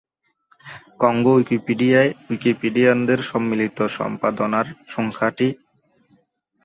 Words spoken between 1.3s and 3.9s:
উইকিপিডিয়ায় উইকিপিডিয়ানদের সম্মিলিত